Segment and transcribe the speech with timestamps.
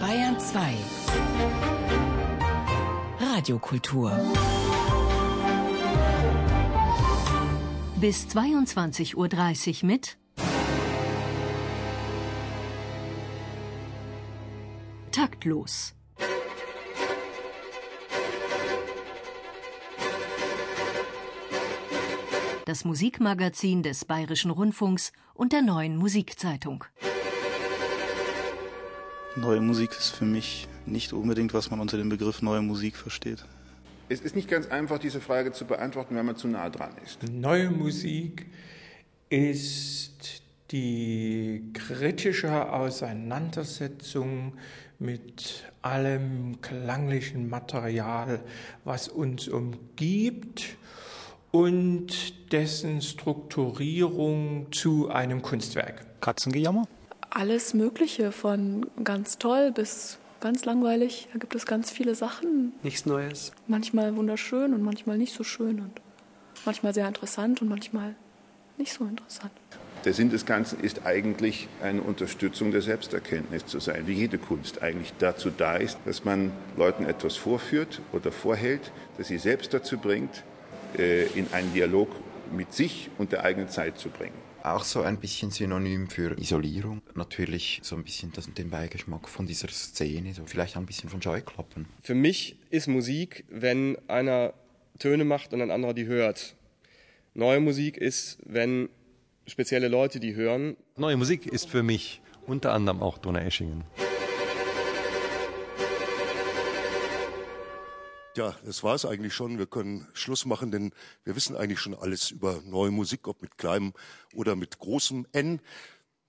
[0.00, 0.74] Bayern 2
[3.20, 4.10] Radiokultur
[7.96, 10.18] Bis 22.30 Uhr mit
[15.10, 15.94] Taktlos.
[22.64, 26.84] Das Musikmagazin des Bayerischen Rundfunks und der neuen Musikzeitung.
[29.36, 33.44] Neue Musik ist für mich nicht unbedingt, was man unter dem Begriff neue Musik versteht.
[34.10, 37.22] Es ist nicht ganz einfach, diese Frage zu beantworten, wenn man zu nah dran ist.
[37.32, 38.46] Neue Musik
[39.30, 44.52] ist die kritische Auseinandersetzung
[44.98, 48.40] mit allem klanglichen Material,
[48.84, 50.76] was uns umgibt
[51.52, 56.20] und dessen Strukturierung zu einem Kunstwerk.
[56.20, 56.86] Katzengejammer?
[57.34, 61.28] Alles Mögliche, von ganz toll bis ganz langweilig.
[61.32, 62.74] Da gibt es ganz viele Sachen.
[62.82, 63.52] Nichts Neues.
[63.66, 65.92] Manchmal wunderschön und manchmal nicht so schön und
[66.66, 68.16] manchmal sehr interessant und manchmal
[68.76, 69.52] nicht so interessant.
[70.04, 74.82] Der Sinn des Ganzen ist eigentlich eine Unterstützung der Selbsterkenntnis zu sein, wie jede Kunst
[74.82, 79.96] eigentlich dazu da ist, dass man Leuten etwas vorführt oder vorhält, das sie selbst dazu
[79.96, 80.42] bringt,
[80.98, 82.10] äh, in einen Dialog
[82.54, 84.51] mit sich und der eigenen Zeit zu bringen.
[84.62, 87.02] Auch so ein bisschen Synonym für Isolierung.
[87.16, 91.08] Natürlich so ein bisschen das, den Beigeschmack von dieser Szene, so vielleicht auch ein bisschen
[91.08, 91.86] von Scheuklappen.
[92.00, 94.54] Für mich ist Musik, wenn einer
[95.00, 96.54] Töne macht und ein anderer die hört.
[97.34, 98.88] Neue Musik ist, wenn
[99.48, 100.76] spezielle Leute die hören.
[100.96, 103.82] Neue Musik ist für mich unter anderem auch Donaueschingen.
[108.34, 109.58] Ja, das war es eigentlich schon.
[109.58, 113.58] Wir können Schluss machen, denn wir wissen eigentlich schon alles über neue Musik, ob mit
[113.58, 113.92] kleinem
[114.32, 115.60] oder mit großem N.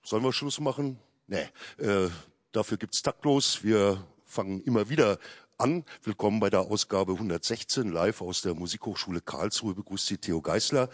[0.02, 0.98] Sollen wir Schluss machen?
[1.28, 2.10] Nee, äh,
[2.52, 3.64] dafür gibt's taktlos.
[3.64, 5.18] Wir fangen immer wieder
[5.56, 5.82] an.
[6.02, 9.74] Willkommen bei der Ausgabe 116 live aus der Musikhochschule Karlsruhe.
[9.74, 10.90] Begrüßt Sie Theo Geisler.